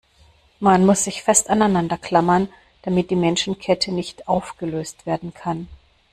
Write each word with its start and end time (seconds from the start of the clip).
Man 0.59 0.83
muss 0.87 1.03
sich 1.03 1.21
fest 1.21 1.47
aneinander 1.51 1.95
klammern, 1.95 2.49
damit 2.81 3.11
die 3.11 3.15
Menschenkette 3.15 3.91
nicht 3.91 4.27
aufgelöst 4.27 5.05
werden 5.05 5.31
kann. 5.31 5.67